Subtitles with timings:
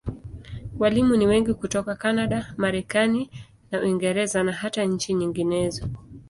[0.79, 3.29] Walimu ni wengi hutoka Kanada, Marekani
[3.71, 5.87] na Uingereza, na hata nchi nyinginezo.